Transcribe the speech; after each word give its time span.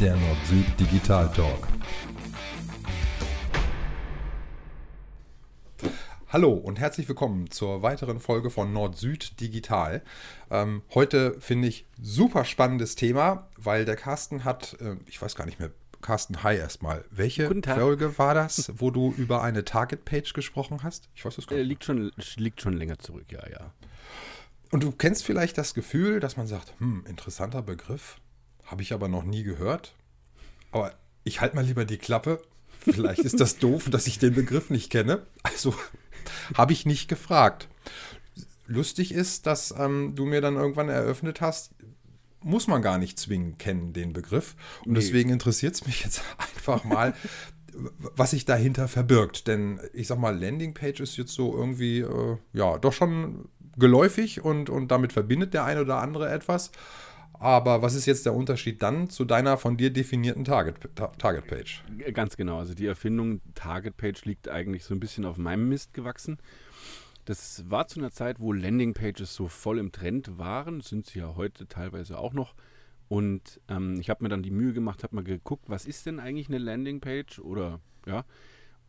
der 0.00 0.16
Nord-Süd 0.16 0.80
Digital 0.80 1.30
Talk. 1.30 1.68
Hallo 6.28 6.54
und 6.54 6.80
herzlich 6.80 7.06
willkommen 7.06 7.50
zur 7.50 7.82
weiteren 7.82 8.18
Folge 8.18 8.48
von 8.48 8.72
Nord-Süd 8.72 9.38
Digital. 9.40 10.02
Ähm, 10.50 10.80
heute 10.94 11.38
finde 11.40 11.68
ich 11.68 11.84
super 12.00 12.46
spannendes 12.46 12.94
Thema, 12.94 13.48
weil 13.58 13.84
der 13.84 13.96
Carsten 13.96 14.44
hat, 14.44 14.74
äh, 14.80 14.96
ich 15.04 15.20
weiß 15.20 15.34
gar 15.34 15.44
nicht 15.44 15.58
mehr, 15.58 15.70
Carsten, 16.00 16.42
hi 16.42 16.56
erstmal. 16.56 17.04
Welche 17.10 17.46
Folge 17.62 18.16
war 18.16 18.32
das, 18.32 18.72
wo 18.76 18.90
du 18.90 19.12
über 19.18 19.42
eine 19.42 19.66
Target-Page 19.66 20.32
gesprochen 20.32 20.82
hast? 20.82 21.10
Ich 21.14 21.26
weiß 21.26 21.36
es 21.36 21.46
gar 21.46 21.56
äh, 21.56 21.58
nicht. 21.58 21.68
Liegt, 21.68 21.84
schon, 21.84 22.10
liegt 22.36 22.62
schon 22.62 22.72
länger 22.72 22.98
zurück, 22.98 23.26
ja, 23.30 23.46
ja. 23.50 23.74
Und 24.70 24.82
du 24.82 24.92
kennst 24.92 25.24
vielleicht 25.24 25.58
das 25.58 25.74
Gefühl, 25.74 26.20
dass 26.20 26.38
man 26.38 26.46
sagt, 26.46 26.72
hm, 26.78 27.04
interessanter 27.06 27.60
Begriff, 27.60 28.18
habe 28.70 28.82
ich 28.82 28.92
aber 28.92 29.08
noch 29.08 29.24
nie 29.24 29.42
gehört. 29.42 29.94
Aber 30.70 30.94
ich 31.24 31.40
halte 31.40 31.56
mal 31.56 31.64
lieber 31.64 31.84
die 31.84 31.98
Klappe. 31.98 32.40
Vielleicht 32.80 33.20
ist 33.20 33.40
das 33.40 33.58
doof, 33.58 33.90
dass 33.90 34.06
ich 34.06 34.18
den 34.18 34.34
Begriff 34.34 34.70
nicht 34.70 34.90
kenne. 34.90 35.26
Also 35.42 35.74
habe 36.54 36.72
ich 36.72 36.86
nicht 36.86 37.08
gefragt. 37.08 37.68
Lustig 38.66 39.12
ist, 39.12 39.46
dass 39.46 39.74
ähm, 39.76 40.14
du 40.14 40.24
mir 40.24 40.40
dann 40.40 40.54
irgendwann 40.54 40.88
eröffnet 40.88 41.40
hast, 41.40 41.72
muss 42.42 42.68
man 42.68 42.82
gar 42.82 42.98
nicht 42.98 43.18
zwingend 43.18 43.58
kennen, 43.58 43.92
den 43.92 44.12
Begriff. 44.12 44.54
Und 44.84 44.92
nee. 44.92 45.00
deswegen 45.00 45.30
interessiert 45.30 45.74
es 45.74 45.86
mich 45.86 46.04
jetzt 46.04 46.22
einfach 46.38 46.84
mal, 46.84 47.14
was 48.16 48.30
sich 48.30 48.44
dahinter 48.44 48.86
verbirgt. 48.86 49.46
Denn 49.46 49.80
ich 49.92 50.06
sag 50.06 50.18
mal, 50.18 50.38
Landingpage 50.38 51.00
ist 51.00 51.16
jetzt 51.16 51.32
so 51.32 51.56
irgendwie, 51.56 52.00
äh, 52.00 52.36
ja, 52.52 52.78
doch 52.78 52.92
schon 52.92 53.48
geläufig 53.76 54.42
und, 54.42 54.70
und 54.70 54.88
damit 54.88 55.12
verbindet 55.12 55.54
der 55.54 55.64
eine 55.64 55.82
oder 55.82 55.98
andere 55.98 56.30
etwas. 56.30 56.70
Aber 57.40 57.80
was 57.80 57.94
ist 57.94 58.04
jetzt 58.04 58.26
der 58.26 58.34
Unterschied 58.34 58.82
dann 58.82 59.08
zu 59.08 59.24
deiner 59.24 59.56
von 59.56 59.78
dir 59.78 59.90
definierten 59.90 60.44
Target, 60.44 60.76
Target 61.16 61.46
Page? 61.46 61.82
Ganz 62.12 62.36
genau. 62.36 62.58
Also 62.58 62.74
die 62.74 62.84
Erfindung 62.84 63.40
Target 63.54 63.96
Page 63.96 64.26
liegt 64.26 64.50
eigentlich 64.50 64.84
so 64.84 64.92
ein 64.94 65.00
bisschen 65.00 65.24
auf 65.24 65.38
meinem 65.38 65.66
Mist 65.70 65.94
gewachsen. 65.94 66.38
Das 67.24 67.64
war 67.70 67.88
zu 67.88 67.98
einer 67.98 68.10
Zeit, 68.10 68.40
wo 68.40 68.52
Landing 68.52 68.92
Pages 68.92 69.34
so 69.34 69.48
voll 69.48 69.78
im 69.78 69.90
Trend 69.90 70.36
waren, 70.36 70.82
sind 70.82 71.06
sie 71.06 71.20
ja 71.20 71.34
heute 71.34 71.66
teilweise 71.66 72.18
auch 72.18 72.34
noch. 72.34 72.54
Und 73.08 73.58
ähm, 73.68 73.98
ich 73.98 74.10
habe 74.10 74.22
mir 74.22 74.28
dann 74.28 74.42
die 74.42 74.50
Mühe 74.50 74.74
gemacht, 74.74 75.02
habe 75.02 75.16
mal 75.16 75.24
geguckt, 75.24 75.64
was 75.68 75.86
ist 75.86 76.04
denn 76.04 76.20
eigentlich 76.20 76.48
eine 76.48 76.58
Landing 76.58 77.00
Page 77.00 77.38
oder 77.38 77.80
ja. 78.06 78.24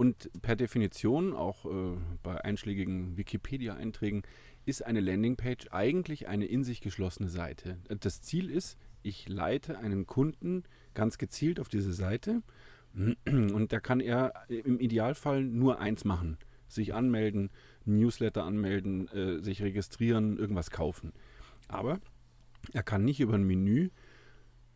Und 0.01 0.31
per 0.41 0.55
Definition, 0.55 1.31
auch 1.31 1.63
äh, 1.65 1.95
bei 2.23 2.43
einschlägigen 2.43 3.17
Wikipedia-Einträgen, 3.17 4.23
ist 4.65 4.83
eine 4.83 4.99
Landingpage 4.99 5.67
eigentlich 5.69 6.27
eine 6.27 6.45
in 6.45 6.63
sich 6.63 6.81
geschlossene 6.81 7.29
Seite. 7.29 7.77
Das 7.99 8.19
Ziel 8.19 8.49
ist, 8.49 8.79
ich 9.03 9.29
leite 9.29 9.77
einen 9.77 10.07
Kunden 10.07 10.63
ganz 10.95 11.19
gezielt 11.19 11.59
auf 11.59 11.69
diese 11.69 11.93
Seite 11.93 12.41
und 13.27 13.71
da 13.71 13.79
kann 13.79 13.99
er 13.99 14.33
im 14.47 14.79
Idealfall 14.79 15.43
nur 15.43 15.79
eins 15.79 16.03
machen. 16.03 16.39
Sich 16.67 16.95
anmelden, 16.95 17.51
Newsletter 17.85 18.43
anmelden, 18.43 19.07
äh, 19.09 19.43
sich 19.43 19.61
registrieren, 19.61 20.35
irgendwas 20.35 20.71
kaufen. 20.71 21.13
Aber 21.67 21.99
er 22.73 22.81
kann 22.81 23.05
nicht 23.05 23.19
über 23.19 23.35
ein 23.35 23.45
Menü 23.45 23.91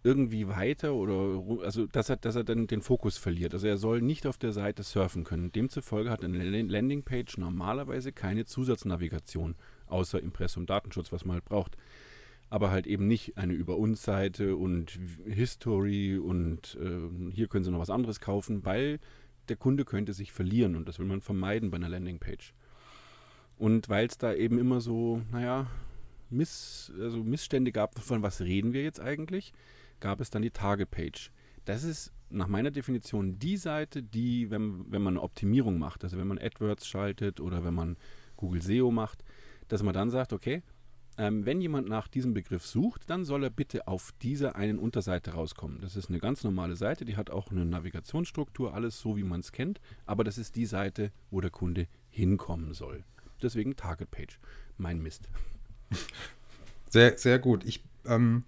irgendwie 0.06 0.48
weiter 0.48 0.94
oder 0.94 1.64
also 1.64 1.88
dass 1.88 2.10
er, 2.10 2.18
dass 2.18 2.36
er 2.36 2.44
dann 2.44 2.68
den 2.68 2.84
Fokus 2.84 3.18
verliert. 3.18 3.56
Also 3.56 3.66
er 3.66 3.78
soll 3.78 4.04
nicht 4.04 4.28
auf 4.28 4.38
der 4.38 4.52
Seite 4.52 4.84
surfen 4.84 5.24
können. 5.24 5.52
Demzufolge 5.52 6.12
hat 6.12 6.24
eine 6.24 6.62
Landingpage 6.62 7.40
normalerweise 7.40 8.12
keine 8.12 8.46
Zusatznavigation 8.46 9.56
außer 9.88 10.22
Impressum 10.22 10.68
Datenschutz, 10.68 11.12
was 11.12 11.26
man 11.26 11.36
halt 11.36 11.46
braucht. 11.46 11.76
Aber 12.52 12.70
halt 12.70 12.86
eben 12.86 13.08
nicht 13.08 13.40
eine 13.40 13.54
Über 13.54 13.78
uns 13.78 14.04
Seite 14.04 14.56
und 14.56 15.00
History 15.26 16.20
und 16.20 16.78
äh, 16.80 17.32
hier 17.32 17.48
können 17.48 17.64
Sie 17.64 17.72
noch 17.72 17.80
was 17.80 17.90
anderes 17.90 18.20
kaufen, 18.20 18.64
weil 18.64 19.00
der 19.50 19.56
Kunde 19.56 19.86
könnte 19.86 20.14
sich 20.14 20.32
verlieren 20.32 20.76
und 20.76 20.88
das 20.88 21.00
will 21.00 21.08
man 21.08 21.22
vermeiden 21.22 21.72
bei 21.72 21.78
einer 21.78 21.90
Landingpage. 21.90 22.54
Und 23.58 23.90
weil 23.90 24.06
es 24.06 24.20
da 24.20 24.36
eben 24.36 24.60
immer 24.60 24.82
so, 24.82 25.24
naja, 25.32 25.66
Miss, 26.30 26.92
also 27.00 27.24
Missstände 27.24 27.72
gab, 27.72 27.98
von 28.00 28.22
was 28.22 28.42
reden 28.42 28.74
wir 28.74 28.84
jetzt 28.84 29.00
eigentlich, 29.00 29.52
gab 30.00 30.22
es 30.22 30.30
dann 30.30 30.42
die 30.42 30.52
Target-Page. 30.52 31.32
Das 31.66 31.84
ist 31.84 32.12
nach 32.30 32.48
meiner 32.48 32.72
Definition 32.72 33.40
die 33.40 33.58
Seite, 33.58 34.04
die, 34.04 34.50
wenn, 34.52 34.92
wenn 34.92 35.02
man 35.02 35.16
eine 35.16 35.24
Optimierung 35.24 35.78
macht, 35.78 36.04
also 36.04 36.18
wenn 36.18 36.28
man 36.28 36.38
AdWords 36.38 36.88
schaltet 36.88 37.40
oder 37.40 37.64
wenn 37.64 37.74
man 37.74 37.98
Google 38.36 38.62
SEO 38.62 38.92
macht, 38.92 39.24
dass 39.68 39.84
man 39.84 39.94
dann 39.94 40.10
sagt, 40.10 40.34
okay, 40.34 40.62
ähm, 41.18 41.46
wenn 41.46 41.62
jemand 41.62 41.88
nach 41.88 42.08
diesem 42.08 42.34
Begriff 42.34 42.66
sucht, 42.66 43.10
dann 43.10 43.24
soll 43.24 43.44
er 43.44 43.50
bitte 43.50 43.88
auf 43.88 44.12
dieser 44.22 44.56
einen 44.56 44.80
Unterseite 44.80 45.32
rauskommen. 45.32 45.80
Das 45.82 45.96
ist 45.96 46.10
eine 46.10 46.20
ganz 46.20 46.44
normale 46.44 46.76
Seite, 46.76 47.06
die 47.06 47.16
hat 47.16 47.30
auch 47.30 47.52
eine 47.52 47.66
Navigationsstruktur, 47.66 48.74
alles 48.74 49.00
so, 49.00 49.16
wie 49.16 49.24
man 49.24 49.40
es 49.40 49.52
kennt, 49.52 49.80
aber 50.06 50.24
das 50.24 50.38
ist 50.38 50.56
die 50.56 50.66
Seite, 50.66 51.12
wo 51.32 51.40
der 51.40 51.52
Kunde 51.52 51.88
hinkommen 52.10 52.74
soll. 52.74 53.04
Deswegen 53.42 53.76
Target 53.76 54.12
Page. 54.12 54.40
Mein 54.78 55.02
Mist. 55.02 55.30
Sehr, 56.90 57.18
sehr 57.18 57.40
gut. 57.40 57.66
Ich, 57.66 57.84
ähm, 58.06 58.46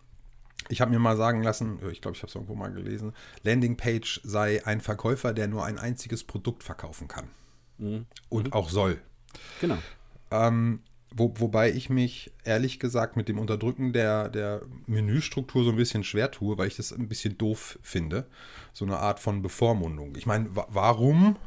ich 0.70 0.82
habe 0.82 0.92
mir 0.92 1.00
mal 1.00 1.18
sagen 1.18 1.44
lassen, 1.44 1.80
ich 1.92 2.02
glaube, 2.02 2.16
ich 2.16 2.24
habe 2.24 2.30
es 2.30 2.36
irgendwo 2.36 2.56
mal 2.56 2.72
gelesen, 2.72 3.14
Landing 3.44 3.78
Page 3.78 4.22
sei 4.24 4.66
ein 4.66 4.82
Verkäufer, 4.82 5.34
der 5.34 5.48
nur 5.48 5.66
ein 5.66 5.80
einziges 5.80 6.24
Produkt 6.24 6.64
verkaufen 6.64 7.08
kann. 7.08 7.28
Mhm. 7.78 8.06
Und 8.30 8.48
mhm. 8.48 8.54
auch 8.54 8.70
soll. 8.70 9.00
Genau. 9.62 9.78
Ähm, 10.32 10.82
wo, 11.12 11.34
wobei 11.38 11.72
ich 11.72 11.90
mich 11.90 12.32
ehrlich 12.44 12.80
gesagt 12.80 13.16
mit 13.16 13.30
dem 13.30 13.40
Unterdrücken 13.40 13.94
der, 13.94 14.30
der 14.30 14.62
Menüstruktur 14.88 15.64
so 15.64 15.70
ein 15.70 15.78
bisschen 15.78 16.04
schwer 16.04 16.32
tue, 16.32 16.58
weil 16.58 16.68
ich 16.68 16.76
das 16.76 16.92
ein 16.92 17.08
bisschen 17.08 17.38
doof 17.38 17.80
finde. 17.82 18.28
So 18.74 18.86
eine 18.86 18.98
Art 18.98 19.20
von 19.20 19.42
Bevormundung. 19.42 20.16
Ich 20.16 20.26
meine, 20.26 20.50
warum 20.52 21.38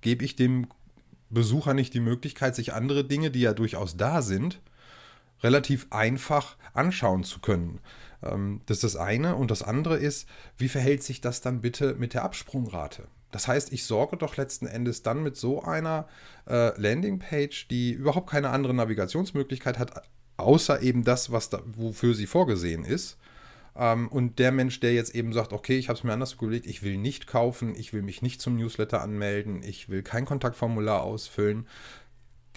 gebe 0.00 0.24
ich 0.24 0.36
dem 0.36 0.68
Besucher 1.30 1.74
nicht 1.74 1.94
die 1.94 2.00
Möglichkeit, 2.00 2.54
sich 2.54 2.72
andere 2.72 3.04
Dinge, 3.04 3.30
die 3.30 3.40
ja 3.40 3.52
durchaus 3.52 3.96
da 3.96 4.22
sind, 4.22 4.60
relativ 5.42 5.86
einfach 5.90 6.56
anschauen 6.74 7.24
zu 7.24 7.40
können? 7.40 7.80
Ähm, 8.22 8.60
das 8.66 8.78
ist 8.78 8.94
das 8.94 8.96
eine. 8.96 9.36
Und 9.36 9.50
das 9.50 9.62
andere 9.62 9.96
ist, 9.96 10.28
wie 10.56 10.68
verhält 10.68 11.02
sich 11.02 11.20
das 11.20 11.40
dann 11.40 11.60
bitte 11.60 11.94
mit 11.94 12.14
der 12.14 12.24
Absprungrate? 12.24 13.08
Das 13.30 13.46
heißt, 13.46 13.72
ich 13.72 13.84
sorge 13.84 14.16
doch 14.16 14.36
letzten 14.36 14.66
Endes 14.66 15.02
dann 15.02 15.22
mit 15.22 15.36
so 15.36 15.62
einer 15.62 16.08
äh, 16.48 16.78
Landingpage, 16.80 17.68
die 17.68 17.92
überhaupt 17.92 18.30
keine 18.30 18.50
andere 18.50 18.72
Navigationsmöglichkeit 18.74 19.78
hat, 19.78 20.02
außer 20.38 20.80
eben 20.82 21.04
das, 21.04 21.30
was 21.30 21.50
da, 21.50 21.60
wofür 21.66 22.14
sie 22.14 22.26
vorgesehen 22.26 22.84
ist. 22.84 23.18
Ähm, 23.76 24.08
und 24.08 24.38
der 24.38 24.50
Mensch, 24.50 24.80
der 24.80 24.94
jetzt 24.94 25.14
eben 25.14 25.32
sagt, 25.34 25.52
okay, 25.52 25.78
ich 25.78 25.88
habe 25.88 25.98
es 25.98 26.04
mir 26.04 26.12
anders 26.12 26.34
überlegt, 26.34 26.66
ich 26.66 26.82
will 26.82 26.96
nicht 26.96 27.26
kaufen, 27.26 27.74
ich 27.76 27.92
will 27.92 28.02
mich 28.02 28.22
nicht 28.22 28.40
zum 28.40 28.56
Newsletter 28.56 29.02
anmelden, 29.02 29.62
ich 29.62 29.90
will 29.90 30.02
kein 30.02 30.24
Kontaktformular 30.24 31.02
ausfüllen, 31.02 31.66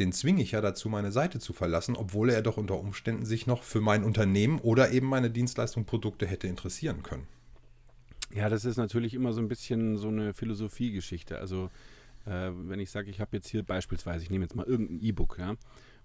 den 0.01 0.11
zwinge 0.11 0.41
ich 0.41 0.51
ja 0.51 0.61
dazu, 0.61 0.89
meine 0.89 1.11
Seite 1.11 1.39
zu 1.39 1.53
verlassen, 1.53 1.95
obwohl 1.95 2.31
er 2.31 2.41
doch 2.41 2.57
unter 2.57 2.79
Umständen 2.79 3.23
sich 3.23 3.45
noch 3.45 3.61
für 3.61 3.81
mein 3.81 4.03
Unternehmen 4.03 4.57
oder 4.59 4.91
eben 4.91 5.05
meine 5.05 5.29
Dienstleistung, 5.29 5.85
Produkte 5.85 6.25
hätte 6.25 6.47
interessieren 6.47 7.03
können. 7.03 7.27
Ja, 8.33 8.49
das 8.49 8.65
ist 8.65 8.77
natürlich 8.77 9.13
immer 9.13 9.31
so 9.31 9.41
ein 9.41 9.47
bisschen 9.47 9.97
so 9.97 10.07
eine 10.07 10.33
Philosophiegeschichte. 10.33 11.37
Also 11.37 11.69
äh, 12.25 12.49
wenn 12.51 12.79
ich 12.79 12.89
sage, 12.89 13.11
ich 13.11 13.19
habe 13.19 13.37
jetzt 13.37 13.47
hier 13.47 13.61
beispielsweise, 13.61 14.23
ich 14.23 14.31
nehme 14.31 14.43
jetzt 14.43 14.55
mal 14.55 14.65
irgendein 14.65 15.01
E-Book, 15.01 15.37
ja, 15.37 15.55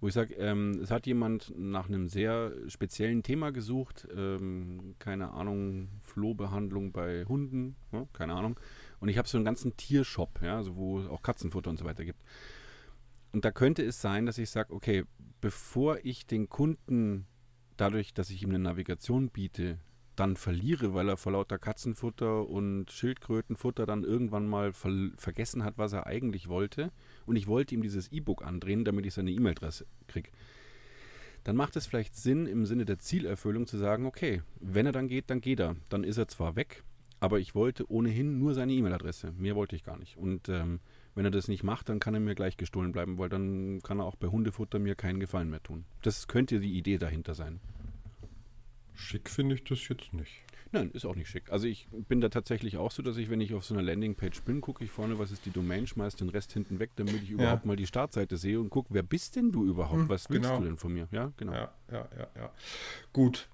wo 0.01 0.09
ich 0.09 0.15
sage, 0.15 0.35
ähm, 0.35 0.79
es 0.83 0.91
hat 0.91 1.07
jemand 1.07 1.55
nach 1.57 1.89
einem 1.89 2.09
sehr 2.09 2.53
speziellen 2.69 3.23
Thema 3.23 3.51
gesucht, 3.51 4.07
ähm, 4.15 4.95
keine 4.99 5.31
Ahnung, 5.31 5.89
Flohbehandlung 6.03 6.93
bei 6.93 7.25
Hunden, 7.25 7.77
ja, 7.93 8.07
keine 8.13 8.35
Ahnung. 8.35 8.61
Und 9.01 9.09
ich 9.09 9.17
habe 9.17 9.27
so 9.27 9.39
einen 9.39 9.47
ganzen 9.47 9.75
Tiershop, 9.79 10.43
ja, 10.43 10.59
also 10.59 10.77
wo 10.77 11.01
es 11.01 11.09
auch 11.09 11.23
Katzenfutter 11.23 11.71
und 11.71 11.79
so 11.79 11.87
weiter 11.87 12.05
gibt. 12.05 12.21
Und 13.37 13.45
da 13.45 13.51
könnte 13.51 13.85
es 13.85 14.01
sein, 14.01 14.25
dass 14.25 14.39
ich 14.39 14.49
sage, 14.49 14.73
okay, 14.73 15.05
bevor 15.43 15.99
ich 16.05 16.27
den 16.27 16.49
Kunden 16.49 17.27
dadurch, 17.77 18.15
dass 18.15 18.31
ich 18.31 18.43
ihm 18.43 18.49
eine 18.49 18.59
Navigation 18.59 19.29
biete, 19.29 19.79
dann 20.17 20.37
verliere, 20.37 20.95
weil 20.95 21.11
er 21.11 21.19
vor 21.19 21.33
lauter 21.33 21.59
Katzenfutter 21.59 22.49
und 22.49 22.91
Schildkrötenfutter 22.91 23.85
dann 23.85 24.05
irgendwann 24.05 24.49
mal 24.49 24.73
ver 24.73 25.11
vergessen 25.19 25.65
hat, 25.65 25.77
was 25.77 25.93
er 25.93 26.07
eigentlich 26.07 26.49
wollte. 26.49 26.93
Und 27.27 27.37
ich 27.37 27.47
wollte 27.47 27.75
ihm 27.75 27.83
dieses 27.83 28.11
E-Book 28.11 28.43
andrehen, 28.43 28.87
damit 28.87 29.05
ich 29.05 29.13
seine 29.13 29.33
E-Mail-Adresse 29.33 29.85
kriege. 30.07 30.31
Dann 31.45 31.57
macht 31.57 31.77
es 31.77 31.85
vielleicht 31.85 32.17
Sinn, 32.17 32.47
im 32.47 32.65
Sinne 32.65 32.87
der 32.87 33.01
Zielerfüllung 33.01 33.67
zu 33.67 33.77
sagen, 33.77 34.07
okay, 34.07 34.41
wenn 34.61 34.87
er 34.87 34.93
dann 34.93 35.09
geht, 35.09 35.29
dann 35.29 35.43
geht 35.43 35.61
er. 35.61 35.77
Dann 35.91 36.05
ist 36.05 36.17
er 36.17 36.29
zwar 36.29 36.57
weg, 36.57 36.85
aber 37.21 37.39
ich 37.39 37.55
wollte 37.55 37.91
ohnehin 37.91 38.39
nur 38.39 38.55
seine 38.55 38.73
E-Mail-Adresse. 38.73 39.33
Mehr 39.33 39.57
wollte 39.57 39.77
ich 39.77 39.85
gar 39.85 39.99
nicht. 39.99 40.17
Und 40.17 40.49
ähm, 40.49 40.81
wenn 41.17 41.25
er 41.25 41.31
das 41.33 41.49
nicht 41.49 41.65
macht, 41.65 41.89
dann 41.89 41.99
kann 41.99 42.15
er 42.15 42.21
mir 42.21 42.37
gleich 42.37 42.57
gestohlen 42.57 42.93
bleiben, 42.93 43.19
weil 43.19 43.29
dann 43.29 43.81
kann 43.83 43.99
er 43.99 44.05
auch 44.05 44.17
bei 44.17 44.29
Hundefutter 44.29 44.79
mir 44.79 44.95
keinen 44.95 45.19
Gefallen 45.19 45.51
mehr 45.51 45.63
tun. 45.63 45.85
Das 46.03 46.29
könnte 46.29 46.61
die 46.61 46.79
Idee 46.79 46.99
dahinter 46.99 47.35
sein. 47.35 47.59
Schick 48.95 49.29
finde 49.29 49.57
ich 49.57 49.65
das 49.65 49.89
jetzt 49.89 50.13
nicht. 50.13 50.43
Nein, 50.73 50.91
ist 50.93 51.07
auch 51.07 51.15
nicht 51.15 51.29
schick. 51.29 51.51
Also 51.51 51.67
ich 51.67 51.89
bin 51.91 52.21
da 52.21 52.29
tatsächlich 52.29 52.77
auch 52.77 52.91
so, 52.91 53.03
dass 53.03 53.17
ich, 53.17 53.31
wenn 53.31 53.41
ich 53.41 53.55
auf 53.55 53.65
so 53.65 53.75
einer 53.75 53.83
Landingpage 53.83 54.43
bin, 54.43 54.61
gucke 54.61 54.85
ich 54.85 54.91
vorne, 54.91 55.19
was 55.19 55.31
ist 55.31 55.47
die 55.47 55.51
Domain, 55.51 55.87
schmeiße 55.87 56.19
den 56.19 56.29
Rest 56.29 56.53
hinten 56.53 56.79
weg, 56.79 56.91
damit 56.97 57.15
ich 57.23 57.29
ja. 57.29 57.35
überhaupt 57.35 57.67
mal 57.67 57.77
die 57.77 57.87
Startseite 57.87 58.37
sehe 58.37 58.61
und 58.61 58.69
gucke, 58.71 58.93
wer 58.93 59.03
bist 59.03 59.37
denn 59.37 59.53
du 59.53 59.65
überhaupt? 59.65 60.01
Hm, 60.01 60.09
was 60.09 60.29
willst 60.29 60.43
genau. 60.43 60.59
du 60.59 60.65
denn 60.67 60.77
von 60.77 60.93
mir? 60.93 61.09
Ja, 61.13 61.33
genau. 61.37 61.53
Ja, 61.53 61.73
ja, 61.91 62.09
ja, 62.19 62.29
ja. 62.37 62.51
Gut. 63.13 63.49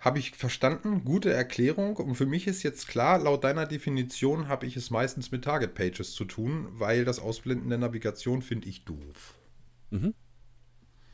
Habe 0.00 0.18
ich 0.18 0.30
verstanden, 0.32 1.04
gute 1.04 1.30
Erklärung. 1.30 1.96
Und 1.96 2.14
für 2.14 2.26
mich 2.26 2.46
ist 2.46 2.62
jetzt 2.62 2.88
klar, 2.88 3.18
laut 3.18 3.44
deiner 3.44 3.66
Definition 3.66 4.48
habe 4.48 4.66
ich 4.66 4.76
es 4.76 4.90
meistens 4.90 5.30
mit 5.30 5.44
Target 5.44 5.74
Pages 5.74 6.14
zu 6.14 6.24
tun, 6.24 6.68
weil 6.72 7.04
das 7.04 7.18
Ausblenden 7.20 7.68
der 7.68 7.78
Navigation 7.78 8.40
finde 8.40 8.68
ich 8.68 8.84
doof. 8.86 9.34
Mhm. 9.90 10.14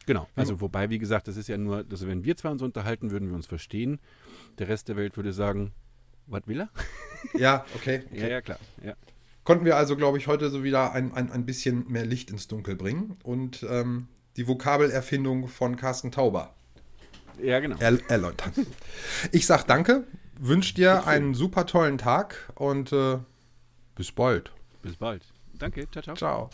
Genau. 0.07 0.29
Also, 0.37 0.61
wobei, 0.61 0.89
wie 0.89 0.99
gesagt, 0.99 1.27
das 1.27 1.37
ist 1.37 1.49
ja 1.49 1.59
nur, 1.59 1.85
also 1.91 2.07
wenn 2.07 2.23
wir 2.23 2.37
zwei 2.37 2.51
uns 2.51 2.63
unterhalten, 2.63 3.11
würden 3.11 3.29
wir 3.29 3.35
uns 3.35 3.47
verstehen. 3.47 3.99
Der 4.59 4.69
Rest 4.69 4.89
der 4.89 4.97
Welt 4.97 5.17
würde 5.17 5.33
sagen, 5.33 5.73
was 6.27 6.47
will 6.47 6.61
er? 6.61 6.71
Ja, 7.35 7.65
okay. 7.75 8.05
okay. 8.07 8.21
Ja, 8.21 8.29
ja, 8.29 8.41
klar. 8.41 8.59
Ja. 8.85 8.95
Konnten 9.43 9.65
wir 9.65 9.77
also, 9.77 9.97
glaube 9.97 10.19
ich, 10.19 10.29
heute 10.29 10.51
so 10.51 10.63
wieder 10.63 10.93
ein, 10.93 11.13
ein, 11.13 11.33
ein 11.33 11.45
bisschen 11.45 11.91
mehr 11.91 12.05
Licht 12.05 12.31
ins 12.31 12.47
Dunkel 12.47 12.77
bringen 12.77 13.17
und 13.25 13.67
ähm, 13.69 14.07
die 14.37 14.47
Vokabelerfindung 14.47 15.49
von 15.49 15.77
Carsten 15.77 16.13
Tauber 16.13 16.56
Ja, 17.43 17.61
genau. 17.61 17.77
er 17.79 17.99
erläutern. 18.09 18.53
Ich 19.33 19.47
sag 19.47 19.65
danke, 19.65 20.05
wünsche 20.39 20.75
dir 20.75 21.07
einen 21.07 21.35
super 21.35 21.67
tollen 21.67 21.99
Tag 21.99 22.53
und 22.55 22.93
äh, 22.93 23.19
bis 23.95 24.13
bald. 24.13 24.53
Bis 24.83 24.97
bald. 24.97 25.23
Danke. 25.55 25.89
Ciao, 25.91 26.03
ciao. 26.03 26.17
Ciao. 26.17 26.51